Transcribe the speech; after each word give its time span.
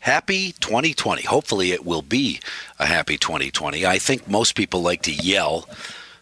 Happy 0.00 0.52
2020. 0.52 1.22
Hopefully, 1.22 1.72
it 1.72 1.84
will 1.84 2.02
be 2.02 2.40
a 2.78 2.86
happy 2.86 3.18
2020. 3.18 3.84
I 3.84 3.98
think 3.98 4.26
most 4.26 4.54
people 4.54 4.80
like 4.80 5.02
to 5.02 5.12
yell 5.12 5.68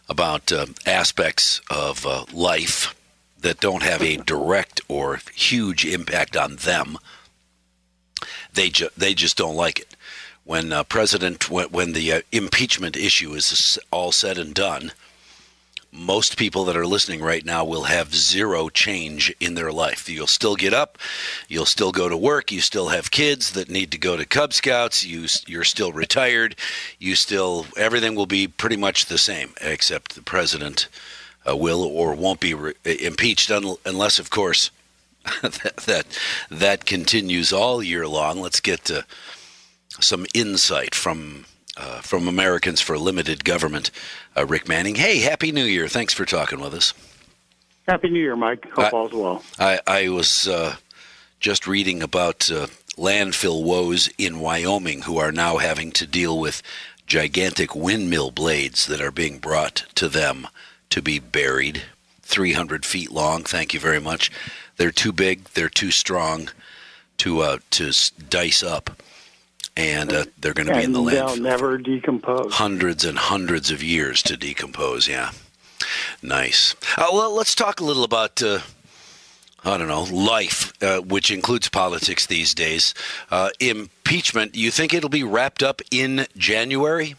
about 0.08 0.50
uh, 0.50 0.66
aspects 0.84 1.60
of 1.70 2.04
uh, 2.04 2.24
life 2.32 2.94
that 3.40 3.60
don't 3.60 3.84
have 3.84 4.02
a 4.02 4.16
direct 4.16 4.80
or 4.88 5.20
huge 5.32 5.84
impact 5.84 6.36
on 6.36 6.56
them. 6.56 6.98
They 8.52 8.68
ju- 8.70 8.90
they 8.96 9.14
just 9.14 9.36
don't 9.36 9.54
like 9.54 9.78
it. 9.78 9.94
When 10.42 10.72
uh, 10.72 10.82
President 10.82 11.48
when, 11.48 11.68
when 11.68 11.92
the 11.92 12.12
uh, 12.14 12.20
impeachment 12.32 12.96
issue 12.96 13.32
is 13.34 13.78
all 13.92 14.10
said 14.10 14.38
and 14.38 14.54
done, 14.54 14.90
most 15.92 16.36
people 16.36 16.64
that 16.64 16.76
are 16.76 16.86
listening 16.86 17.22
right 17.22 17.44
now 17.44 17.64
will 17.64 17.84
have 17.84 18.14
zero 18.14 18.68
change 18.68 19.34
in 19.40 19.54
their 19.54 19.72
life. 19.72 20.08
You'll 20.08 20.26
still 20.26 20.54
get 20.54 20.74
up, 20.74 20.98
you'll 21.48 21.66
still 21.66 21.92
go 21.92 22.08
to 22.08 22.16
work, 22.16 22.52
you 22.52 22.60
still 22.60 22.88
have 22.88 23.10
kids 23.10 23.52
that 23.52 23.70
need 23.70 23.90
to 23.92 23.98
go 23.98 24.16
to 24.16 24.26
Cub 24.26 24.52
Scouts, 24.52 25.04
you 25.04 25.26
you're 25.46 25.64
still 25.64 25.92
retired, 25.92 26.56
you 26.98 27.14
still 27.14 27.66
everything 27.76 28.14
will 28.14 28.26
be 28.26 28.46
pretty 28.46 28.76
much 28.76 29.06
the 29.06 29.18
same 29.18 29.54
except 29.60 30.14
the 30.14 30.22
president 30.22 30.88
uh, 31.48 31.56
will 31.56 31.82
or 31.82 32.14
won't 32.14 32.40
be 32.40 32.54
re- 32.54 32.74
impeached 32.84 33.50
un- 33.50 33.76
unless 33.86 34.18
of 34.18 34.30
course 34.30 34.70
that, 35.42 35.76
that 35.86 36.18
that 36.50 36.86
continues 36.86 37.52
all 37.52 37.82
year 37.82 38.06
long. 38.06 38.40
Let's 38.40 38.60
get 38.60 38.84
to 38.84 39.04
some 40.00 40.26
insight 40.34 40.94
from 40.94 41.46
uh, 41.78 42.00
from 42.00 42.28
Americans 42.28 42.80
for 42.80 42.98
Limited 42.98 43.44
Government, 43.44 43.90
uh, 44.36 44.44
Rick 44.46 44.68
Manning. 44.68 44.96
Hey, 44.96 45.20
Happy 45.20 45.52
New 45.52 45.64
Year. 45.64 45.88
Thanks 45.88 46.12
for 46.12 46.24
talking 46.24 46.60
with 46.60 46.74
us. 46.74 46.92
Happy 47.86 48.10
New 48.10 48.20
Year, 48.20 48.36
Mike. 48.36 48.66
Hope 48.72 48.92
Uh, 48.92 48.96
all's 48.96 49.12
well. 49.12 49.42
I, 49.58 49.80
I 49.86 50.08
was 50.08 50.46
uh, 50.46 50.76
just 51.40 51.66
reading 51.66 52.02
about 52.02 52.50
uh, 52.50 52.66
landfill 52.96 53.62
woes 53.62 54.10
in 54.18 54.40
Wyoming 54.40 55.02
who 55.02 55.18
are 55.18 55.32
now 55.32 55.56
having 55.58 55.92
to 55.92 56.06
deal 56.06 56.38
with 56.38 56.62
gigantic 57.06 57.74
windmill 57.74 58.30
blades 58.30 58.86
that 58.86 59.00
are 59.00 59.10
being 59.10 59.38
brought 59.38 59.86
to 59.94 60.08
them 60.08 60.48
to 60.90 61.00
be 61.00 61.18
buried, 61.18 61.82
300 62.22 62.84
feet 62.84 63.10
long. 63.10 63.42
Thank 63.44 63.72
you 63.72 63.80
very 63.80 64.00
much. 64.00 64.30
They're 64.76 64.90
too 64.90 65.12
big, 65.12 65.44
they're 65.54 65.70
too 65.70 65.90
strong 65.90 66.50
to 67.18 67.40
uh, 67.40 67.58
to 67.70 67.92
dice 68.28 68.62
up, 68.62 69.02
and 69.78 70.12
uh, 70.12 70.24
they're 70.40 70.52
going 70.52 70.66
to 70.66 70.74
be 70.74 70.82
in 70.82 70.92
the 70.92 71.02
the 71.02 71.10
they'll 71.10 71.36
never 71.36 71.78
decompose. 71.78 72.52
hundreds 72.52 73.04
and 73.04 73.16
hundreds 73.16 73.70
of 73.70 73.82
years 73.82 74.22
to 74.24 74.36
decompose. 74.36 75.08
Yeah, 75.08 75.30
nice. 76.20 76.74
Uh, 76.96 77.06
well, 77.12 77.34
let's 77.34 77.54
talk 77.54 77.80
a 77.80 77.84
little 77.84 78.04
about. 78.04 78.42
Uh, 78.42 78.60
I 79.64 79.76
don't 79.76 79.88
know, 79.88 80.04
life, 80.04 80.72
uh, 80.82 81.00
which 81.00 81.32
includes 81.32 81.68
politics 81.68 82.26
these 82.26 82.54
days. 82.54 82.94
Uh, 83.28 83.50
impeachment, 83.58 84.54
you 84.54 84.70
think 84.70 84.94
it'll 84.94 85.10
be 85.10 85.24
wrapped 85.24 85.64
up 85.64 85.82
in 85.90 86.26
January? 86.36 87.16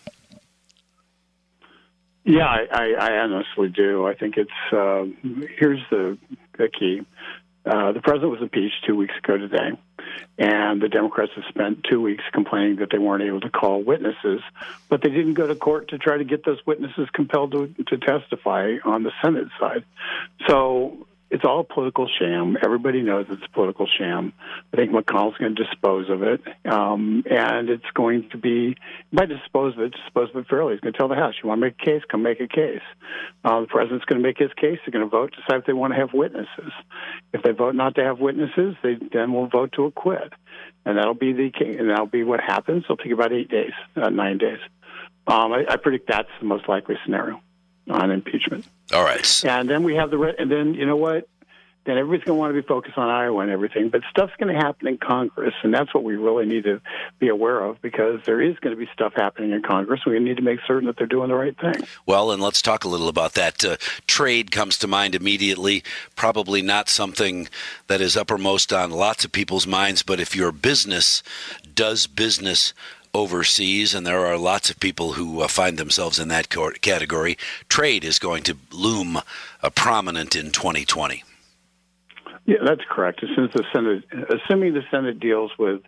Yeah, 2.23 2.45
I, 2.47 2.65
I, 2.71 2.91
I 2.93 3.17
honestly 3.19 3.67
do. 3.67 4.07
I 4.07 4.13
think 4.13 4.37
it's 4.37 4.49
uh, 4.71 5.05
here's 5.57 5.81
the, 5.91 6.17
the 6.57 6.69
key. 6.69 7.02
Uh, 7.70 7.92
the 7.92 8.02
president 8.02 8.31
was 8.31 8.42
impeached 8.42 8.84
two 8.88 8.95
weeks 8.95 9.14
ago 9.23 9.38
today, 9.38 9.78
and 10.39 10.81
the 10.81 10.89
Democrats 10.89 11.31
have 11.36 11.44
spent 11.50 11.86
two 11.88 12.02
weeks 12.02 12.23
complaining 12.34 12.78
that 12.78 12.89
they 12.92 12.98
weren't 12.98 13.22
able 13.22 13.39
to 13.39 13.50
call 13.50 13.84
witnesses, 13.84 14.42
but 14.89 15.03
they 15.03 15.09
didn't 15.09 15.36
go 15.36 15.45
to 15.45 15.53
court 15.53 15.89
to 15.89 16.00
try 16.00 16.17
to 16.17 16.23
get 16.23 16.44
those 16.44 16.58
witnesses 16.66 17.08
compelled 17.14 17.52
to, 17.52 17.67
to 17.86 17.98
testify 17.98 18.78
on 18.84 19.03
the 19.03 19.11
Senate 19.22 19.50
side. 19.59 19.84
So 20.48 21.06
it's 21.31 21.45
all 21.45 21.63
political 21.63 22.08
sham. 22.19 22.58
Everybody 22.63 23.02
knows 23.02 23.27
it's 23.30 23.44
a 23.45 23.53
political 23.53 23.85
sham. 23.88 24.33
I 24.73 24.77
think 24.77 24.91
McConnell's 24.91 25.38
going 25.38 25.55
to 25.55 25.63
dispose 25.63 26.09
of 26.09 26.23
it, 26.23 26.41
um, 26.66 27.23
and 27.30 27.69
it's 27.69 27.89
going 27.94 28.30
to 28.31 28.38
be 28.38 28.75
by 29.13 29.25
dispose 29.25 29.75
of 29.75 29.81
it, 29.81 29.91
dispose 29.91 30.30
of 30.31 30.38
it 30.38 30.47
fairly. 30.47 30.73
He's 30.73 30.80
going 30.80 30.94
to 30.94 30.97
tell 30.97 31.08
the 31.08 31.16
House, 31.16 31.36
"You 31.41 31.49
want 31.49 31.59
to 31.61 31.67
make 31.67 31.75
a 31.81 31.86
case? 31.86 32.02
Come 32.09 32.23
make 32.23 32.39
a 32.39 32.47
case." 32.47 32.81
Uh, 33.44 33.61
the 33.61 33.67
president's 33.67 34.05
going 34.05 34.21
to 34.21 34.27
make 34.27 34.39
his 34.39 34.52
case. 34.54 34.80
They're 34.86 34.92
going 34.92 35.05
to 35.05 35.09
vote, 35.09 35.36
decide 35.36 35.59
if 35.59 35.65
they 35.65 35.73
want 35.73 35.93
to 35.93 35.99
have 35.99 36.14
witnesses. 36.14 36.71
If 37.31 37.43
they 37.43 37.52
vote 37.52 37.75
not 37.75 37.95
to 37.95 38.04
have 38.04 38.20
witnesses, 38.20 38.75
they 38.81 38.98
then 39.14 39.33
will 39.33 39.48
vote 39.48 39.73
to 39.73 39.86
acquit, 39.86 40.33
and 40.86 40.98
that'll 40.98 41.14
be 41.14 41.33
the 41.33 41.52
and 41.59 41.89
that'll 41.89 42.08
be 42.08 42.23
what 42.23 42.39
happens. 42.42 42.86
It'll 42.86 42.98
take 42.98 43.11
about 43.11 43.33
eight 43.33 43.49
days, 43.49 43.73
uh, 43.95 44.09
nine 44.09 44.39
days. 44.39 44.59
Um, 45.27 45.54
I, 45.54 45.65
I 45.70 45.75
predict 45.75 46.09
that's 46.09 46.30
the 46.39 46.48
most 46.48 46.67
likely 46.67 46.95
scenario 47.05 47.39
on 47.89 48.11
impeachment. 48.11 48.66
All 48.94 49.04
right. 49.04 49.44
And 49.45 49.70
then 49.70 49.83
we 49.83 49.95
have 49.95 50.11
the 50.11 50.17
re- 50.17 50.36
and 50.38 50.52
then 50.52 50.73
you 50.73 50.86
know 50.86 50.98
what? 50.98 51.27
Then 51.86 51.98
everybody's 51.98 52.26
going 52.26 52.36
to 52.36 52.39
want 52.39 52.54
to 52.54 52.61
be 52.61 52.67
focused 52.67 52.98
on 52.98 53.10
Iowa 53.10 53.39
and 53.39 53.50
everything, 53.50 53.89
but 53.89 54.02
stuff's 54.11 54.33
going 54.38 54.54
to 54.54 54.60
happen 54.60 54.88
in 54.88 54.98
Congress, 54.98 55.55
and 55.64 55.73
that's 55.73 55.92
what 55.94 56.04
we 56.04 56.17
really 56.17 56.45
need 56.45 56.66
to 56.66 56.82
be 57.20 57.30
aware 57.30 57.61
of 57.61 57.82
because 57.82 58.20
there 58.26 58.42
is 58.42 58.60
going 58.60 58.76
to 58.76 58.80
be 58.80 58.88
stuff 58.94 59.14
happening 59.16 59.52
in 59.52 59.64
Congress. 59.64 60.02
We 60.05 60.20
need 60.20 60.38
to 60.38 60.44
make 60.44 60.60
certain 60.67 60.88
that 60.88 60.98
they're 60.98 61.08
doing 61.08 61.30
the 61.30 61.36
right 61.36 61.58
thing. 61.58 61.88
Well, 62.05 62.32
and 62.32 62.44
let's 62.44 62.61
talk 62.61 62.83
a 62.83 62.89
little 62.89 63.08
about 63.08 63.33
that. 63.33 63.64
Uh, 63.64 63.78
trade 64.05 64.52
comes 64.52 64.78
to 64.80 64.88
mind 64.88 65.16
immediately. 65.16 65.83
Probably 66.16 66.61
not 66.61 66.89
something 66.89 67.48
that 67.88 68.02
is 68.02 68.17
uppermost 68.17 68.73
on 68.73 68.92
lots 68.92 69.23
of 69.23 69.32
people's 69.32 69.66
minds, 69.66 70.04
but 70.04 70.20
if 70.20 70.36
your 70.36 70.52
business 70.52 71.23
does 71.73 72.08
business 72.08 72.73
overseas, 73.14 73.93
and 73.93 74.05
there 74.05 74.25
are 74.25 74.37
lots 74.37 74.70
of 74.70 74.80
people 74.80 75.14
who 75.14 75.42
uh, 75.42 75.47
find 75.47 75.77
themselves 75.77 76.20
in 76.20 76.27
that 76.30 76.49
category, 76.81 77.37
trade 77.67 78.03
is 78.03 78.20
going 78.20 78.43
to 78.43 78.58
loom 78.71 79.17
uh, 79.17 79.70
prominent 79.71 80.36
in 80.36 80.52
2020. 80.52 81.23
Yeah, 82.45 82.58
that's 82.65 82.81
correct. 82.89 83.23
As 83.23 83.30
the 83.36 83.64
Senate, 83.71 84.03
assuming 84.11 84.73
the 84.73 84.81
Senate 84.89 85.19
deals 85.19 85.52
with 85.59 85.81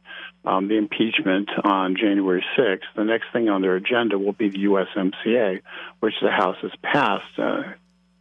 um, 0.45 0.67
the 0.67 0.75
impeachment 0.75 1.49
on 1.63 1.95
January 1.95 2.45
6th, 2.55 2.81
the 2.95 3.03
next 3.03 3.25
thing 3.33 3.49
on 3.49 3.63
their 3.63 3.75
agenda 3.75 4.19
will 4.19 4.33
be 4.33 4.49
the 4.49 4.65
USMCA, 4.65 5.61
which 6.01 6.13
the 6.21 6.29
House 6.29 6.57
has 6.61 6.71
passed. 6.83 7.39
Uh, 7.39 7.63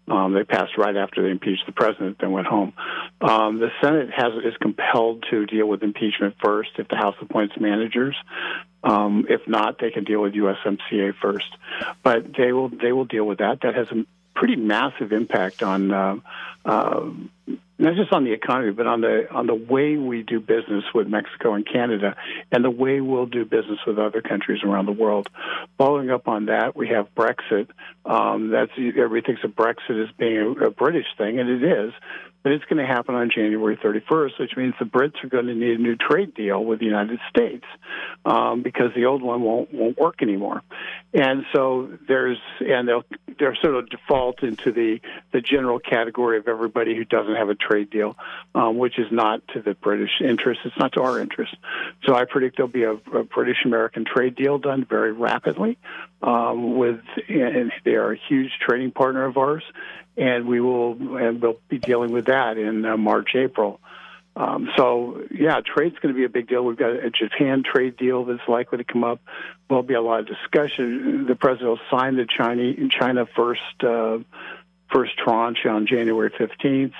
um, 0.09 0.33
they 0.33 0.45
passed 0.45 0.79
right 0.79 0.97
after 0.97 1.23
they 1.23 1.31
impeached 1.31 1.67
the 1.67 1.73
president, 1.73 2.17
then 2.19 2.33
went 2.33 2.47
home. 2.47 2.73
Um, 3.21 3.59
the 3.59 3.71
Senate 3.83 4.09
has 4.17 4.33
is 4.43 4.57
compelled 4.61 5.27
to 5.31 5.45
deal 5.45 5.67
with 5.67 5.83
impeachment 5.83 6.37
first 6.43 6.71
if 6.79 6.89
the 6.89 6.97
House 6.97 7.17
appoints 7.21 7.55
managers. 7.61 8.17
Um, 8.83 9.27
if 9.29 9.47
not, 9.47 9.79
they 9.79 9.91
can 9.91 10.05
deal 10.05 10.23
with 10.23 10.35
USMCA 10.35 11.15
first. 11.21 11.57
But 12.03 12.37
they 12.37 12.53
will 12.53 12.69
they 12.69 12.93
will 12.93 13.05
deal 13.05 13.25
with 13.25 13.39
that. 13.39 13.61
That 13.63 13.75
has 13.75 13.89
a 13.91 14.05
pretty 14.35 14.57
massive 14.57 15.13
impact 15.13 15.63
on. 15.63 15.93
Uh, 15.93 16.17
uh, 16.65 17.11
not 17.81 17.97
just 17.97 18.13
on 18.13 18.25
the 18.25 18.33
economy, 18.33 18.73
but 18.73 18.87
on 18.87 19.01
the 19.01 19.27
on 19.33 19.47
the 19.47 19.55
way 19.55 19.97
we 19.97 20.23
do 20.23 20.39
business 20.39 20.85
with 20.95 21.09
Mexico 21.09 21.55
and 21.55 21.67
Canada, 21.67 22.15
and 22.53 22.63
the 22.63 22.71
way 22.71 23.01
we'll 23.01 23.27
do 23.27 23.47
business 23.47 23.79
with 23.87 23.99
other 23.99 24.21
countries 24.21 24.63
around 24.63 24.85
the 24.85 24.93
world. 24.93 25.29
Following 25.79 26.11
up 26.11 26.29
on 26.29 26.47
that, 26.47 26.77
we 26.77 26.89
have 26.89 27.09
Brexit. 27.15 27.69
Um, 28.05 28.51
that's 28.51 28.73
everybody 28.77 29.23
thinks 29.23 29.43
of 29.45 29.53
Brexit 29.53 30.05
as 30.05 30.15
being 30.19 30.37
a, 30.37 30.67
a 30.67 30.71
British 30.71 31.07
thing, 31.17 31.41
and 31.41 31.49
it 31.49 31.63
is. 31.65 31.93
But 32.43 32.53
it's 32.53 32.65
going 32.65 32.79
to 32.79 32.87
happen 32.87 33.15
on 33.15 33.31
January 33.31 33.77
31st, 33.77 34.39
which 34.41 34.57
means 34.57 34.75
the 34.79 34.87
Brits 34.87 35.23
are 35.23 35.29
going 35.29 35.47
to 35.47 35.55
need 35.55 35.79
a 35.79 35.83
new 35.83 35.97
trade 35.97 36.35
deal 36.35 36.65
with 36.65 36.79
the 36.79 36.87
United 36.87 37.21
States 37.29 37.65
um, 38.25 38.63
because 38.63 38.93
the 38.95 39.05
old 39.05 39.23
one 39.23 39.43
won't 39.43 39.73
won't 39.75 39.99
work 39.99 40.23
anymore. 40.23 40.63
And 41.13 41.45
so 41.53 41.91
there's 42.09 42.39
and 42.61 42.89
they'll 42.89 43.05
they're 43.39 43.57
sort 43.57 43.75
of 43.75 43.91
default 43.91 44.43
into 44.43 44.73
the 44.73 45.01
the 45.33 45.41
general 45.41 45.79
category 45.79 46.39
of 46.39 46.49
everybody 46.49 46.97
who 46.97 47.05
doesn't 47.05 47.35
have 47.35 47.49
a 47.49 47.55
trade 47.55 47.91
deal, 47.91 48.17
um, 48.55 48.79
which 48.79 48.99
is 48.99 49.07
not 49.11 49.47
to 49.49 49.61
the 49.61 49.75
British 49.75 50.21
interest. 50.21 50.61
It's 50.65 50.79
not 50.79 50.93
to 50.93 51.03
our 51.03 51.21
interest. 51.21 51.55
So 52.05 52.15
I 52.15 52.25
predict 52.25 52.57
there'll 52.57 52.73
be 52.73 52.85
a, 52.85 52.93
a 52.93 53.25
British 53.25 53.65
American 53.65 54.05
trade 54.05 54.35
deal 54.35 54.59
done 54.59 54.87
very 54.89 55.13
rapidly. 55.13 55.79
Um, 56.23 56.77
with 56.77 57.01
and 57.29 57.73
they 57.83 57.95
are 57.95 58.13
a 58.13 58.19
huge 58.29 58.51
trading 58.61 58.91
partner 58.91 59.25
of 59.25 59.39
ours, 59.39 59.63
and 60.19 60.47
we 60.47 60.61
will 60.61 61.17
and 61.17 61.41
we'll 61.41 61.59
be 61.71 61.79
dealing 61.79 62.13
with 62.13 62.27
that 62.27 62.59
in 62.59 62.85
uh, 62.85 62.99
March 62.99 63.31
April. 63.35 63.81
Um, 64.37 64.69
so 64.77 65.23
yeah, 65.31 65.61
trade's 65.65 65.99
going 65.99 66.15
to 66.15 66.19
be 66.19 66.25
a 66.25 66.29
big 66.29 66.47
deal. 66.47 66.63
We've 66.63 66.77
got 66.77 66.91
a 66.91 67.11
Japan 67.11 67.63
trade 67.63 67.97
deal 67.97 68.27
that's 68.27 68.47
likely 68.47 68.79
to 68.79 68.85
come 68.85 69.03
up. 69.03 69.21
There'll 69.69 69.83
be 69.83 69.95
a 69.95 70.03
lot 70.03 70.21
of 70.21 70.27
discussion. 70.27 71.25
The 71.27 71.37
president 71.37 71.71
will 71.71 71.99
sign 71.99 72.17
the 72.17 72.27
China 72.27 72.89
China 72.91 73.25
first 73.35 73.83
uh, 73.83 74.19
first 74.93 75.17
tranche 75.17 75.65
on 75.65 75.87
January 75.87 76.31
fifteenth. 76.37 76.93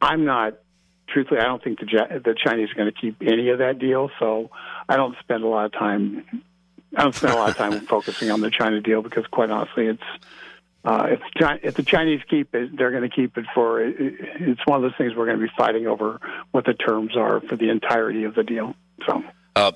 I'm 0.00 0.24
not 0.24 0.54
truthfully. 1.08 1.40
I 1.40 1.44
don't 1.44 1.62
think 1.62 1.80
the 1.80 1.86
the 2.24 2.34
Chinese 2.34 2.70
are 2.70 2.74
going 2.76 2.90
to 2.90 2.98
keep 2.98 3.20
any 3.20 3.50
of 3.50 3.58
that 3.58 3.78
deal. 3.78 4.10
So 4.18 4.50
I 4.88 4.96
don't 4.96 5.16
spend 5.20 5.44
a 5.44 5.48
lot 5.48 5.66
of 5.66 5.72
time. 5.72 6.24
I 6.96 7.02
don't 7.02 7.14
spend 7.14 7.32
a 7.34 7.36
lot 7.36 7.50
of 7.50 7.56
time 7.56 7.80
focusing 7.86 8.30
on 8.30 8.40
the 8.40 8.50
China 8.50 8.80
deal 8.80 9.02
because, 9.02 9.26
quite 9.26 9.50
honestly, 9.50 9.86
it's 9.86 10.02
uh, 10.84 11.08
if, 11.10 11.20
if 11.62 11.74
the 11.74 11.82
Chinese 11.82 12.20
keep 12.28 12.54
it, 12.54 12.76
they're 12.76 12.90
going 12.90 13.08
to 13.08 13.14
keep 13.14 13.38
it 13.38 13.46
for. 13.54 13.80
It, 13.80 13.94
it's 13.98 14.60
one 14.66 14.76
of 14.76 14.82
those 14.82 14.96
things 14.98 15.14
we're 15.14 15.26
going 15.26 15.38
to 15.38 15.46
be 15.46 15.52
fighting 15.56 15.86
over 15.86 16.20
what 16.50 16.66
the 16.66 16.74
terms 16.74 17.16
are 17.16 17.40
for 17.40 17.56
the 17.56 17.70
entirety 17.70 18.24
of 18.24 18.34
the 18.34 18.42
deal. 18.42 18.74
So 19.06 19.22
Uh, 19.56 19.72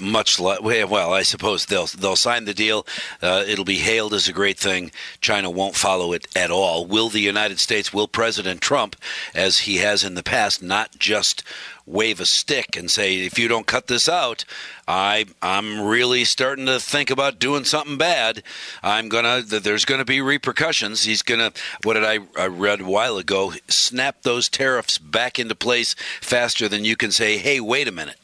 much 0.00 0.40
le- 0.40 0.60
well, 0.60 1.12
I 1.12 1.22
suppose 1.22 1.66
they'll 1.66 1.86
they'll 1.86 2.16
sign 2.16 2.44
the 2.44 2.54
deal. 2.54 2.86
Uh, 3.22 3.44
it'll 3.46 3.64
be 3.64 3.76
hailed 3.78 4.12
as 4.12 4.28
a 4.28 4.32
great 4.32 4.58
thing. 4.58 4.90
China 5.20 5.48
won't 5.48 5.76
follow 5.76 6.12
it 6.12 6.26
at 6.34 6.50
all. 6.50 6.86
Will 6.86 7.08
the 7.08 7.20
United 7.20 7.60
States? 7.60 7.92
Will 7.92 8.08
President 8.08 8.60
Trump, 8.60 8.96
as 9.34 9.60
he 9.60 9.76
has 9.78 10.02
in 10.02 10.14
the 10.14 10.22
past, 10.22 10.62
not 10.62 10.98
just 10.98 11.44
wave 11.86 12.18
a 12.18 12.26
stick 12.26 12.76
and 12.76 12.90
say, 12.90 13.18
"If 13.18 13.38
you 13.38 13.46
don't 13.46 13.66
cut 13.66 13.86
this 13.86 14.08
out, 14.08 14.44
I 14.88 15.26
I'm 15.40 15.82
really 15.82 16.24
starting 16.24 16.66
to 16.66 16.80
think 16.80 17.10
about 17.10 17.38
doing 17.38 17.64
something 17.64 17.96
bad. 17.96 18.42
I'm 18.82 19.08
gonna 19.08 19.42
there's 19.42 19.84
gonna 19.84 20.04
be 20.04 20.20
repercussions." 20.20 21.04
He's 21.04 21.22
gonna 21.22 21.52
what 21.84 21.94
did 21.94 22.04
I, 22.04 22.20
I 22.36 22.46
read 22.46 22.80
a 22.80 22.84
while 22.84 23.18
ago? 23.18 23.52
Snap 23.68 24.22
those 24.22 24.48
tariffs 24.48 24.98
back 24.98 25.38
into 25.38 25.54
place 25.54 25.94
faster 26.20 26.68
than 26.68 26.84
you 26.84 26.96
can 26.96 27.12
say, 27.12 27.36
"Hey, 27.38 27.60
wait 27.60 27.86
a 27.86 27.92
minute." 27.92 28.18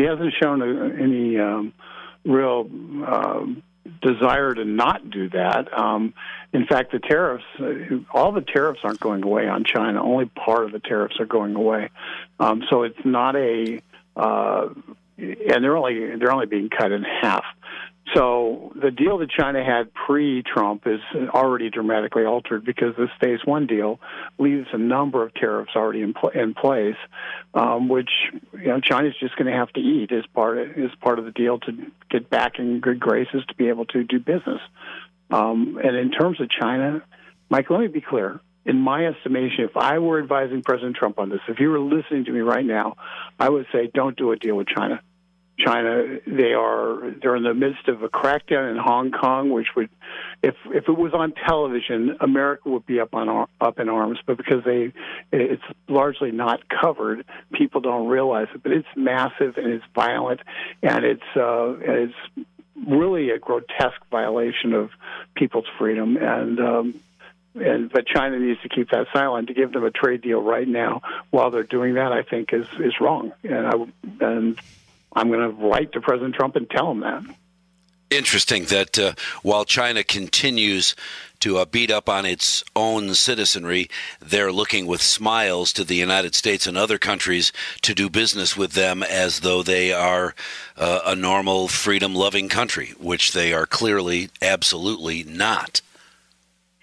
He 0.00 0.06
hasn't 0.06 0.32
shown 0.42 0.62
a, 0.62 0.94
any 1.02 1.38
um, 1.38 1.74
real 2.24 2.70
uh, 3.06 3.44
desire 4.00 4.54
to 4.54 4.64
not 4.64 5.10
do 5.10 5.28
that. 5.28 5.68
Um, 5.78 6.14
in 6.54 6.64
fact, 6.66 6.92
the 6.92 7.00
tariffs, 7.00 7.44
uh, 7.58 7.98
all 8.14 8.32
the 8.32 8.40
tariffs 8.40 8.80
aren't 8.82 8.98
going 9.00 9.22
away 9.22 9.46
on 9.46 9.64
China. 9.64 10.02
Only 10.02 10.24
part 10.24 10.64
of 10.64 10.72
the 10.72 10.78
tariffs 10.78 11.20
are 11.20 11.26
going 11.26 11.54
away. 11.54 11.90
Um, 12.38 12.62
so 12.70 12.84
it's 12.84 13.04
not 13.04 13.36
a, 13.36 13.82
uh, 14.16 14.68
and 15.18 15.62
they're 15.62 15.76
only 15.76 16.16
they're 16.16 16.32
only 16.32 16.46
being 16.46 16.70
cut 16.70 16.92
in 16.92 17.02
half. 17.02 17.44
So 18.14 18.72
the 18.74 18.90
deal 18.90 19.18
that 19.18 19.30
China 19.30 19.64
had 19.64 19.94
pre-Trump 19.94 20.86
is 20.86 21.00
already 21.28 21.70
dramatically 21.70 22.24
altered 22.24 22.64
because 22.64 22.96
this 22.96 23.10
Phase 23.20 23.38
One 23.44 23.66
deal 23.66 24.00
leaves 24.38 24.66
a 24.72 24.78
number 24.78 25.22
of 25.22 25.32
tariffs 25.34 25.72
already 25.76 26.02
in, 26.02 26.14
pl- 26.14 26.30
in 26.30 26.54
place, 26.54 26.96
um, 27.54 27.88
which 27.88 28.10
you 28.52 28.66
know 28.66 28.80
China's 28.80 29.14
just 29.20 29.36
going 29.36 29.46
to 29.46 29.56
have 29.56 29.72
to 29.74 29.80
eat 29.80 30.10
as 30.10 30.24
part 30.34 30.58
of, 30.58 30.70
as 30.70 30.90
part 31.00 31.20
of 31.20 31.24
the 31.24 31.30
deal 31.30 31.60
to 31.60 31.72
get 32.10 32.28
back 32.28 32.58
in 32.58 32.80
good 32.80 32.98
graces 32.98 33.44
to 33.48 33.54
be 33.54 33.68
able 33.68 33.84
to 33.86 34.02
do 34.02 34.18
business. 34.18 34.60
Um, 35.30 35.78
and 35.82 35.96
in 35.96 36.10
terms 36.10 36.40
of 36.40 36.48
China, 36.50 37.02
Mike, 37.48 37.70
let 37.70 37.80
me 37.80 37.86
be 37.86 38.00
clear. 38.00 38.40
In 38.66 38.76
my 38.76 39.06
estimation, 39.06 39.64
if 39.64 39.76
I 39.76 40.00
were 40.00 40.20
advising 40.20 40.62
President 40.62 40.96
Trump 40.96 41.18
on 41.18 41.30
this, 41.30 41.40
if 41.48 41.60
you 41.60 41.70
were 41.70 41.80
listening 41.80 42.24
to 42.24 42.32
me 42.32 42.40
right 42.40 42.64
now, 42.64 42.96
I 43.38 43.48
would 43.48 43.66
say 43.72 43.90
don't 43.92 44.16
do 44.16 44.32
a 44.32 44.36
deal 44.36 44.56
with 44.56 44.66
China. 44.66 45.00
China. 45.64 46.18
They 46.26 46.52
are 46.52 47.12
they're 47.20 47.36
in 47.36 47.42
the 47.42 47.54
midst 47.54 47.88
of 47.88 48.02
a 48.02 48.08
crackdown 48.08 48.70
in 48.70 48.76
Hong 48.76 49.10
Kong, 49.10 49.50
which 49.50 49.68
would, 49.76 49.90
if 50.42 50.54
if 50.66 50.88
it 50.88 50.96
was 50.96 51.12
on 51.14 51.32
television, 51.32 52.16
America 52.20 52.68
would 52.68 52.86
be 52.86 53.00
up 53.00 53.14
on 53.14 53.46
up 53.60 53.78
in 53.78 53.88
arms. 53.88 54.18
But 54.26 54.36
because 54.36 54.64
they, 54.64 54.92
it's 55.32 55.62
largely 55.88 56.30
not 56.30 56.60
covered, 56.68 57.24
people 57.52 57.80
don't 57.80 58.08
realize 58.08 58.48
it. 58.54 58.62
But 58.62 58.72
it's 58.72 58.88
massive 58.96 59.56
and 59.56 59.68
it's 59.68 59.84
violent, 59.94 60.40
and 60.82 61.04
it's 61.04 61.22
uh, 61.36 61.74
and 61.74 62.10
it's 62.10 62.48
really 62.86 63.30
a 63.30 63.38
grotesque 63.38 64.02
violation 64.10 64.72
of 64.72 64.90
people's 65.34 65.68
freedom 65.78 66.16
and. 66.16 66.60
Um, 66.60 67.00
and 67.54 67.90
but 67.90 68.06
China 68.06 68.38
needs 68.38 68.60
to 68.62 68.68
keep 68.68 68.90
that 68.90 69.08
silent. 69.12 69.48
To 69.48 69.54
give 69.54 69.72
them 69.72 69.84
a 69.84 69.90
trade 69.90 70.22
deal 70.22 70.40
right 70.40 70.68
now 70.68 71.02
while 71.30 71.50
they're 71.50 71.64
doing 71.64 71.94
that, 71.94 72.12
I 72.12 72.22
think 72.22 72.52
is 72.52 72.66
is 72.78 73.00
wrong. 73.00 73.32
And 73.42 73.66
I 73.66 73.72
and 74.24 74.60
I'm 75.12 75.28
going 75.28 75.40
to 75.40 75.66
write 75.68 75.92
to 75.92 76.00
President 76.00 76.34
Trump 76.34 76.56
and 76.56 76.68
tell 76.68 76.90
him 76.90 77.00
that. 77.00 77.22
Interesting 78.10 78.64
that 78.66 78.98
uh, 78.98 79.12
while 79.42 79.64
China 79.64 80.02
continues 80.02 80.96
to 81.38 81.58
uh, 81.58 81.64
beat 81.64 81.90
up 81.90 82.08
on 82.08 82.26
its 82.26 82.64
own 82.74 83.14
citizenry, 83.14 83.88
they're 84.20 84.52
looking 84.52 84.86
with 84.86 85.00
smiles 85.00 85.72
to 85.72 85.84
the 85.84 85.94
United 85.94 86.34
States 86.34 86.66
and 86.66 86.76
other 86.76 86.98
countries 86.98 87.52
to 87.82 87.94
do 87.94 88.10
business 88.10 88.56
with 88.56 88.72
them 88.72 89.02
as 89.02 89.40
though 89.40 89.62
they 89.62 89.92
are 89.92 90.34
uh, 90.76 91.00
a 91.06 91.14
normal, 91.14 91.68
freedom 91.68 92.14
loving 92.14 92.48
country, 92.48 92.94
which 92.98 93.32
they 93.32 93.52
are 93.52 93.66
clearly 93.66 94.28
absolutely 94.42 95.22
not. 95.22 95.80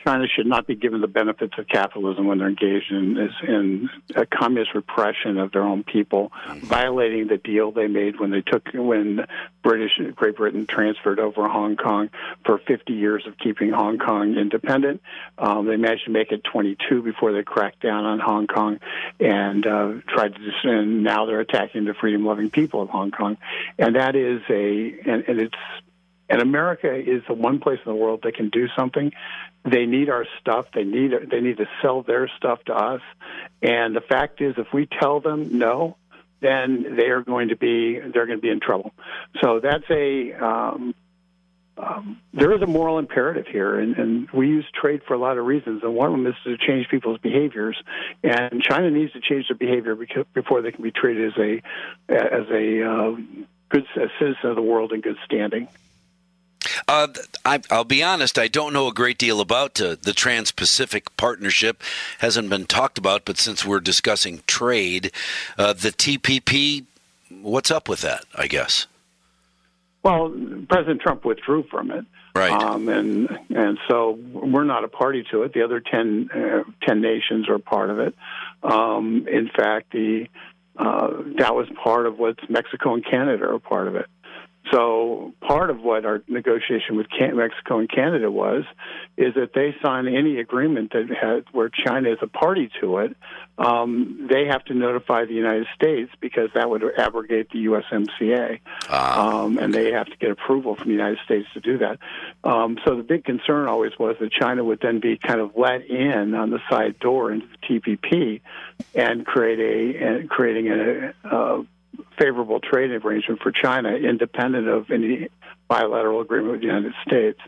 China 0.07 0.25
should 0.25 0.47
not 0.47 0.65
be 0.65 0.73
given 0.73 1.01
the 1.01 1.07
benefits 1.07 1.55
of 1.57 1.67
capitalism 1.67 2.27
when 2.27 2.37
they're 2.37 2.47
engaged 2.47 2.91
in, 2.91 3.29
in 3.45 3.89
a 4.15 4.25
communist 4.25 4.73
repression 4.73 5.37
of 5.37 5.51
their 5.51 5.63
own 5.63 5.83
people, 5.83 6.31
violating 6.59 7.27
the 7.27 7.35
deal 7.35 7.71
they 7.73 7.87
made 7.87 8.17
when 8.17 8.31
they 8.31 8.39
took 8.39 8.69
when 8.73 9.25
British 9.63 9.99
Great 10.15 10.37
Britain 10.37 10.65
transferred 10.65 11.19
over 11.19 11.49
Hong 11.49 11.75
Kong 11.75 12.09
for 12.45 12.57
50 12.57 12.93
years 12.93 13.27
of 13.27 13.37
keeping 13.37 13.71
Hong 13.71 13.97
Kong 13.97 14.37
independent. 14.37 15.01
Um, 15.37 15.65
they 15.65 15.75
managed 15.75 16.05
to 16.05 16.11
make 16.11 16.31
it 16.31 16.41
22 16.45 17.01
before 17.01 17.33
they 17.33 17.43
cracked 17.43 17.81
down 17.81 18.05
on 18.05 18.19
Hong 18.19 18.47
Kong 18.47 18.79
and 19.19 19.67
uh, 19.67 19.91
tried 20.07 20.35
to. 20.35 20.51
And 20.63 21.03
now 21.03 21.25
they're 21.25 21.41
attacking 21.41 21.83
the 21.83 21.93
freedom-loving 21.93 22.51
people 22.51 22.81
of 22.81 22.89
Hong 22.89 23.11
Kong, 23.11 23.35
and 23.77 23.97
that 23.97 24.15
is 24.15 24.41
a 24.49 24.99
and, 25.05 25.25
and 25.27 25.41
it's 25.41 25.57
and 26.29 26.41
America 26.41 26.93
is 26.93 27.23
the 27.27 27.33
one 27.33 27.59
place 27.59 27.79
in 27.85 27.91
the 27.91 27.95
world 27.95 28.21
that 28.23 28.35
can 28.35 28.49
do 28.49 28.67
something. 28.75 29.11
They 29.69 29.85
need 29.85 30.09
our 30.09 30.25
stuff. 30.39 30.67
They 30.73 30.83
need 30.83 31.11
they 31.29 31.41
need 31.41 31.57
to 31.57 31.67
sell 31.81 32.01
their 32.01 32.29
stuff 32.37 32.63
to 32.65 32.73
us. 32.73 33.01
And 33.61 33.95
the 33.95 34.01
fact 34.01 34.41
is, 34.41 34.55
if 34.57 34.67
we 34.73 34.85
tell 34.85 35.19
them 35.19 35.57
no, 35.57 35.97
then 36.39 36.95
they 36.95 37.07
are 37.07 37.21
going 37.21 37.49
to 37.49 37.55
be 37.55 37.99
they're 37.99 38.25
going 38.25 38.37
to 38.37 38.41
be 38.41 38.49
in 38.49 38.59
trouble. 38.59 38.93
So 39.41 39.59
that's 39.59 39.89
a 39.89 40.33
um, 40.33 40.93
um, 41.77 42.19
there 42.33 42.51
is 42.53 42.61
a 42.61 42.65
moral 42.65 42.97
imperative 42.97 43.45
here, 43.47 43.77
and, 43.79 43.95
and 43.97 44.29
we 44.31 44.47
use 44.47 44.65
trade 44.73 45.01
for 45.07 45.13
a 45.13 45.17
lot 45.17 45.37
of 45.37 45.45
reasons, 45.45 45.83
and 45.83 45.93
one 45.93 46.07
of 46.07 46.11
them 46.13 46.25
is 46.25 46.35
to 46.43 46.57
change 46.57 46.87
people's 46.89 47.19
behaviors. 47.19 47.77
And 48.23 48.61
China 48.61 48.89
needs 48.89 49.13
to 49.13 49.19
change 49.19 49.47
their 49.49 49.57
behavior 49.57 49.95
because, 49.95 50.25
before 50.33 50.61
they 50.61 50.71
can 50.71 50.83
be 50.83 50.91
treated 50.91 51.33
as 51.33 51.37
a 51.37 51.61
as 52.09 52.49
a 52.49 52.83
uh, 52.83 53.15
good 53.69 53.85
a 53.95 54.07
citizen 54.19 54.49
of 54.49 54.55
the 54.55 54.61
world 54.61 54.91
in 54.91 55.01
good 55.01 55.17
standing. 55.25 55.67
Uh, 56.87 57.07
I, 57.43 57.59
will 57.69 57.83
be 57.83 58.01
honest, 58.01 58.39
I 58.39 58.47
don't 58.47 58.71
know 58.71 58.87
a 58.87 58.93
great 58.93 59.17
deal 59.17 59.41
about 59.41 59.81
uh, 59.81 59.97
the 60.01 60.13
Trans 60.13 60.51
Pacific 60.51 61.15
Partnership. 61.17 61.83
Hasn't 62.19 62.49
been 62.49 62.65
talked 62.65 62.97
about, 62.97 63.25
but 63.25 63.37
since 63.37 63.65
we're 63.65 63.81
discussing 63.81 64.41
trade, 64.47 65.11
uh, 65.57 65.73
the 65.73 65.89
TPP, 65.89 66.85
what's 67.41 67.71
up 67.71 67.89
with 67.89 68.01
that, 68.01 68.23
I 68.33 68.47
guess? 68.47 68.87
Well, 70.01 70.29
President 70.69 71.01
Trump 71.01 71.25
withdrew 71.25 71.63
from 71.69 71.91
it. 71.91 72.05
Right. 72.33 72.51
Um, 72.51 72.87
and 72.87 73.37
and 73.49 73.79
so 73.89 74.11
we're 74.31 74.63
not 74.63 74.83
a 74.83 74.87
party 74.87 75.25
to 75.31 75.41
it. 75.41 75.53
The 75.53 75.63
other 75.63 75.79
10, 75.79 76.29
uh, 76.31 76.63
10 76.83 77.01
nations 77.01 77.49
are 77.49 77.57
part 77.57 77.89
of 77.89 77.99
it. 77.99 78.15
Um, 78.63 79.27
in 79.27 79.49
fact, 79.49 79.91
the 79.91 80.27
uh, 80.77 81.23
that 81.39 81.55
was 81.55 81.67
part 81.83 82.05
of 82.05 82.19
what 82.19 82.37
Mexico 82.49 82.93
and 82.93 83.03
Canada 83.03 83.45
are 83.49 83.59
part 83.59 83.87
of 83.87 83.95
it. 83.95 84.05
So 84.71 85.33
part 85.41 85.69
of 85.69 85.81
what 85.81 86.05
our 86.05 86.23
negotiation 86.27 86.97
with 86.97 87.07
Mexico 87.19 87.79
and 87.79 87.89
Canada 87.89 88.29
was 88.29 88.63
is 89.15 89.33
that 89.35 89.53
they 89.53 89.75
sign 89.83 90.07
any 90.07 90.39
agreement 90.39 90.91
that 90.93 91.09
has, 91.09 91.43
where 91.51 91.69
China 91.69 92.11
is 92.11 92.17
a 92.21 92.27
party 92.27 92.69
to 92.81 92.97
it, 92.99 93.15
um, 93.57 94.27
they 94.29 94.45
have 94.45 94.63
to 94.65 94.73
notify 94.73 95.25
the 95.25 95.33
United 95.33 95.67
States 95.75 96.11
because 96.19 96.49
that 96.53 96.69
would 96.69 96.83
abrogate 96.97 97.49
the 97.51 97.65
USMCA, 97.65 98.59
ah, 98.89 99.41
um, 99.41 99.57
and 99.57 99.73
they 99.73 99.91
have 99.91 100.07
to 100.07 100.17
get 100.17 100.31
approval 100.31 100.75
from 100.75 100.87
the 100.87 100.93
United 100.93 101.19
States 101.25 101.47
to 101.53 101.59
do 101.59 101.77
that. 101.79 101.99
Um, 102.43 102.77
so 102.85 102.95
the 102.95 103.03
big 103.03 103.23
concern 103.23 103.67
always 103.67 103.93
was 103.97 104.15
that 104.19 104.31
China 104.31 104.63
would 104.63 104.79
then 104.81 104.99
be 104.99 105.17
kind 105.17 105.39
of 105.39 105.51
let 105.55 105.85
in 105.85 106.35
on 106.35 106.51
the 106.51 106.59
side 106.69 106.99
door 106.99 107.31
into 107.31 107.47
the 107.47 107.79
TPP 107.79 108.41
and 108.93 109.25
create 109.25 109.59
a 109.59 110.03
and 110.03 110.29
creating 110.29 110.69
a, 110.69 111.13
a 111.23 111.65
favorable 112.17 112.59
trade 112.59 112.91
arrangement 112.91 113.41
for 113.41 113.51
China, 113.51 113.89
independent 113.89 114.67
of 114.67 114.89
any 114.91 115.29
bilateral 115.67 116.21
agreement 116.21 116.53
with 116.53 116.61
the 116.61 116.67
United 116.67 116.93
States. 117.05 117.39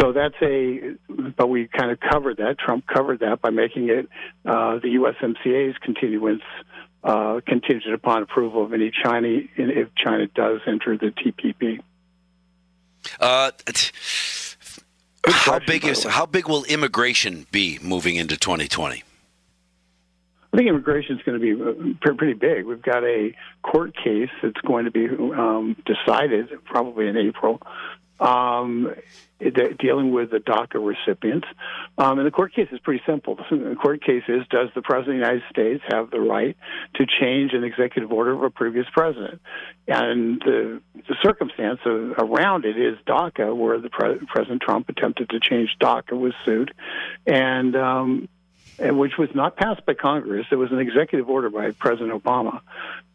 So 0.00 0.12
that's 0.12 0.34
a, 0.42 0.94
but 1.36 1.48
we 1.48 1.68
kind 1.68 1.90
of 1.90 1.98
covered 2.00 2.38
that. 2.38 2.58
Trump 2.58 2.86
covered 2.86 3.20
that 3.20 3.40
by 3.40 3.50
making 3.50 3.88
it 3.88 4.08
uh, 4.44 4.78
the 4.78 4.96
USMCA's 4.96 5.76
continuance 5.78 6.42
uh, 7.04 7.40
contingent 7.46 7.94
upon 7.94 8.22
approval 8.22 8.64
of 8.64 8.72
any 8.72 8.90
China 8.90 9.28
if 9.56 9.88
China 9.94 10.26
does 10.28 10.60
enter 10.66 10.96
the 10.96 11.12
TPP. 11.12 11.80
Uh, 13.20 13.50
how 15.26 15.58
big 15.60 15.84
is 15.84 16.04
how 16.04 16.26
big 16.26 16.48
will 16.48 16.64
immigration 16.64 17.46
be 17.50 17.78
moving 17.82 18.16
into 18.16 18.36
2020? 18.36 19.02
Think 20.58 20.70
immigration 20.70 21.18
is 21.18 21.22
going 21.22 21.40
to 21.40 21.54
be 21.54 21.62
uh, 22.10 22.14
pretty 22.16 22.32
big. 22.32 22.66
We've 22.66 22.82
got 22.82 23.04
a 23.04 23.32
court 23.62 23.94
case 23.94 24.28
that's 24.42 24.60
going 24.66 24.86
to 24.86 24.90
be 24.90 25.06
um, 25.06 25.76
decided 25.86 26.48
probably 26.64 27.06
in 27.06 27.16
April, 27.16 27.62
um, 28.18 28.92
dealing 29.38 30.10
with 30.10 30.32
the 30.32 30.38
DACA 30.38 30.84
recipients. 30.84 31.46
Um, 31.96 32.18
and 32.18 32.26
the 32.26 32.32
court 32.32 32.56
case 32.56 32.66
is 32.72 32.80
pretty 32.80 33.04
simple. 33.06 33.36
The 33.36 33.76
court 33.80 34.02
case 34.02 34.24
is 34.26 34.48
Does 34.50 34.70
the 34.74 34.82
President 34.82 35.22
of 35.22 35.28
the 35.28 35.28
United 35.28 35.42
States 35.48 35.84
have 35.92 36.10
the 36.10 36.18
right 36.18 36.56
to 36.96 37.06
change 37.06 37.52
an 37.52 37.62
executive 37.62 38.10
order 38.10 38.32
of 38.32 38.42
a 38.42 38.50
previous 38.50 38.86
president? 38.92 39.40
And 39.86 40.40
the, 40.40 40.80
the 40.96 41.14
circumstance 41.22 41.78
of, 41.84 42.14
around 42.18 42.64
it 42.64 42.76
is 42.76 42.98
DACA, 43.06 43.56
where 43.56 43.78
the 43.78 43.90
pre- 43.90 44.26
President 44.26 44.60
Trump 44.62 44.88
attempted 44.88 45.30
to 45.30 45.38
change 45.38 45.76
DACA, 45.80 46.18
was 46.18 46.32
sued. 46.44 46.74
And 47.28 47.76
um, 47.76 48.28
which 48.78 49.18
was 49.18 49.28
not 49.34 49.56
passed 49.56 49.84
by 49.84 49.94
Congress. 49.94 50.46
It 50.50 50.56
was 50.56 50.70
an 50.72 50.78
executive 50.78 51.28
order 51.28 51.50
by 51.50 51.72
President 51.72 52.12
Obama. 52.22 52.60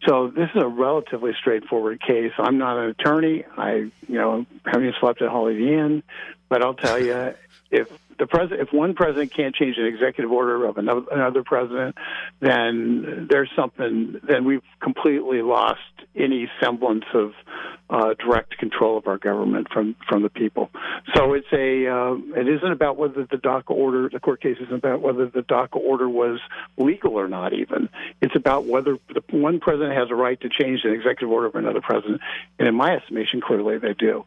So 0.08 0.27
this 0.27 0.50
is 0.53 0.62
a 0.62 0.67
relatively 0.67 1.34
straightforward 1.39 2.01
case. 2.01 2.34
I'm 2.38 2.58
not 2.58 2.77
an 2.77 2.89
attorney. 2.89 3.46
I, 3.58 3.74
you 3.75 3.91
know, 4.08 4.46
haven't 4.65 4.96
slept 5.00 5.22
at 5.22 5.29
Holiday 5.29 5.75
Inn, 5.75 6.03
but 6.50 6.62
I'll 6.62 6.74
tell 6.74 7.00
you, 7.00 7.34
if 7.74 7.89
the 8.20 8.27
president, 8.27 8.62
if 8.62 8.72
one 8.72 8.94
president 8.94 9.34
can't 9.34 9.56
change 9.56 9.77
an 9.77 9.86
executive 9.86 10.32
order 10.32 10.65
of 10.65 10.77
another, 10.77 11.06
another 11.12 11.44
president, 11.44 11.96
then 12.39 13.27
there's 13.30 13.50
something. 13.56 14.20
Then 14.24 14.46
we've 14.46 14.62
completely 14.80 15.42
lost 15.42 15.80
any 16.15 16.50
semblance 16.62 17.06
of 17.13 17.34
uh, 17.89 18.13
direct 18.13 18.58
control 18.60 18.98
of 18.98 19.08
our 19.08 19.18
government 19.18 19.68
from 19.74 19.96
from 20.08 20.22
the 20.22 20.30
people. 20.30 20.70
So 21.15 21.34
it's 21.34 21.51
a. 21.51 21.88
Uh, 21.88 22.13
it 22.39 22.48
isn't 22.48 22.72
about 22.72 22.98
whether 22.98 23.25
the 23.25 23.38
DACA 23.38 23.72
order, 23.72 24.10
the 24.10 24.20
court 24.20 24.42
case 24.42 24.58
isn't 24.62 24.74
about 24.74 25.01
whether 25.01 25.25
the 25.25 25.42
DACA 25.42 25.75
order 25.75 26.08
was 26.08 26.39
legal 26.77 27.20
or 27.20 27.27
not. 27.27 27.53
Even 27.53 27.89
it's 28.22 28.36
about 28.36 28.65
whether 28.65 28.98
the 29.13 29.24
one 29.32 29.60
president 29.60 29.98
has 29.98 30.12
a 30.12 30.15
right 30.15 30.39
to 30.42 30.50
change 30.50 30.82
an 30.84 30.94
executive 30.94 31.32
order 31.32 31.48
of 31.48 31.56
another 31.56 31.82
president, 31.82 32.22
and 32.60 32.68
in 32.68 32.75
my 32.75 32.96
estimation, 32.96 33.42
clearly 33.42 33.80
they 33.80 33.94
do. 33.94 34.24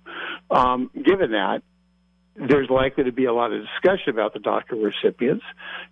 Um, 0.50 0.90
given 0.94 1.30
that, 1.30 1.62
there's 2.38 2.68
likely 2.68 3.04
to 3.04 3.12
be 3.12 3.24
a 3.24 3.32
lot 3.32 3.52
of 3.52 3.62
discussion 3.62 4.10
about 4.10 4.34
the 4.34 4.40
DACA 4.40 4.82
recipients, 4.82 5.44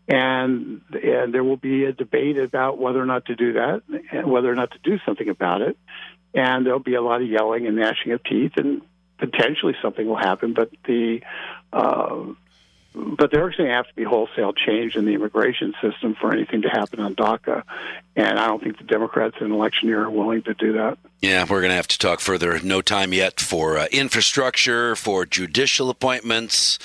and 0.09 0.83
and 0.93 1.33
there 1.33 1.45
will 1.45 1.57
be 1.57 1.85
a 1.85 1.93
debate 1.93 2.39
about 2.39 2.79
whether 2.79 3.01
or 3.01 3.07
not 3.07 3.27
to 3.27 3.37
do 3.37 3.55
that, 3.55 3.83
and 4.13 4.31
whether 4.31 4.51
or 4.51 4.55
not 4.55 4.71
to 4.73 4.79
do 4.83 4.99
something 5.07 5.29
about 5.29 5.63
it, 5.63 5.77
and 6.35 6.67
there'll 6.67 6.81
be 6.81 6.95
a 6.95 7.03
lot 7.03 7.23
of 7.23 7.29
yelling 7.29 7.67
and 7.67 7.77
gnashing 7.77 8.13
of 8.13 8.23
teeth, 8.25 8.53
and 8.57 8.83
potentially 9.19 9.75
something 9.81 10.07
will 10.07 10.17
happen. 10.17 10.55
But 10.55 10.71
the 10.85 11.23
uh, 11.73 12.25
but 12.95 13.31
there's 13.33 13.57
going 13.57 13.69
to 13.69 13.75
have 13.75 13.89
to 13.89 13.95
be 13.95 14.05
wholesale 14.05 14.53
change 14.53 14.95
in 14.95 15.05
the 15.05 15.15
immigration 15.15 15.75
system 15.83 16.15
for 16.15 16.33
anything 16.33 16.63
to 16.63 16.69
happen 16.69 17.01
on 17.01 17.15
DACA. 17.17 17.65
And 18.15 18.39
I 18.39 18.47
don't 18.47 18.63
think 18.63 18.79
the 18.79 18.85
Democrats 18.85 19.37
in 19.41 19.51
election 19.51 19.89
year 19.89 20.05
are 20.05 20.11
willing 20.11 20.43
to 20.43 20.55
do 20.55 20.75
that. 20.75 20.99
Yeah, 21.21 21.43
we're 21.43 21.61
going 21.61 21.71
to 21.71 21.77
have 21.77 21.89
to 21.89 21.99
talk 21.99 22.21
further. 22.21 22.61
No 22.61 22.83
time 22.83 23.13
yet 23.13 23.41
for 23.41 23.77
uh, 23.77 23.87
infrastructure, 23.91 24.95
for 24.95 25.27
judicial 25.27 25.91
appointments, 25.91 26.79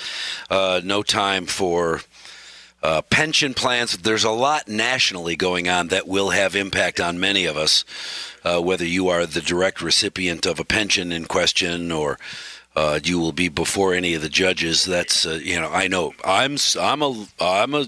uh, 0.50 0.80
no 0.84 1.02
time 1.02 1.46
for. 1.46 2.02
Uh, 2.82 3.02
pension 3.02 3.52
plans. 3.52 3.94
There's 3.98 4.24
a 4.24 4.30
lot 4.30 4.66
nationally 4.66 5.36
going 5.36 5.68
on 5.68 5.88
that 5.88 6.08
will 6.08 6.30
have 6.30 6.56
impact 6.56 6.98
on 6.98 7.20
many 7.20 7.44
of 7.44 7.58
us, 7.58 7.84
uh, 8.42 8.58
whether 8.58 8.86
you 8.86 9.08
are 9.08 9.26
the 9.26 9.42
direct 9.42 9.82
recipient 9.82 10.46
of 10.46 10.58
a 10.58 10.64
pension 10.64 11.12
in 11.12 11.26
question 11.26 11.92
or 11.92 12.18
uh, 12.76 13.00
you 13.02 13.18
will 13.18 13.32
be 13.32 13.48
before 13.48 13.94
any 13.94 14.14
of 14.14 14.22
the 14.22 14.28
judges. 14.28 14.84
That's 14.84 15.26
uh, 15.26 15.40
you 15.42 15.60
know 15.60 15.70
I 15.70 15.88
know 15.88 16.14
I'm 16.24 16.56
I'm 16.78 17.02
a 17.02 17.26
I'm 17.40 17.74
a 17.74 17.86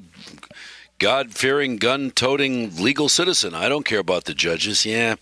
God 0.98 1.34
fearing, 1.34 1.78
gun 1.78 2.12
toting 2.12 2.76
legal 2.76 3.08
citizen. 3.08 3.54
I 3.54 3.68
don't 3.68 3.84
care 3.84 3.98
about 3.98 4.24
the 4.24 4.34
judges. 4.34 4.86
Yeah. 4.86 5.16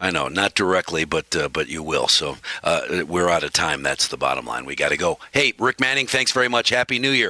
I 0.00 0.12
know, 0.12 0.28
not 0.28 0.54
directly, 0.54 1.04
but 1.04 1.34
uh, 1.34 1.48
but 1.48 1.68
you 1.68 1.82
will. 1.82 2.06
So 2.06 2.36
uh, 2.62 3.02
we're 3.04 3.28
out 3.28 3.42
of 3.42 3.52
time. 3.52 3.82
That's 3.82 4.06
the 4.06 4.16
bottom 4.16 4.46
line. 4.46 4.64
We 4.64 4.76
got 4.76 4.90
to 4.90 4.96
go. 4.96 5.18
Hey, 5.32 5.54
Rick 5.58 5.80
Manning, 5.80 6.06
thanks 6.06 6.30
very 6.30 6.46
much. 6.46 6.68
Happy 6.68 7.00
New 7.00 7.10
Year. 7.10 7.26